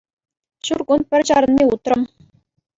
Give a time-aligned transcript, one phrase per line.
[0.69, 2.01] Ҫур кун пӗр чарӑнми утрӑм.